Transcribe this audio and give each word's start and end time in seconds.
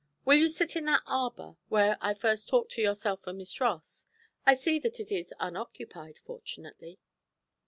Will 0.25 0.37
you 0.39 0.49
sit 0.49 0.75
in 0.75 0.85
that 0.85 1.03
arbour 1.05 1.57
where 1.69 1.99
I 2.01 2.15
first 2.15 2.49
talked 2.49 2.71
to 2.71 2.81
yourself 2.81 3.27
and 3.27 3.37
Miss 3.37 3.61
Ross? 3.61 4.07
I 4.47 4.55
see 4.55 4.79
that 4.79 4.99
it 4.99 5.11
is 5.11 5.31
unoccupied, 5.39 6.17
fortunately.' 6.25 6.97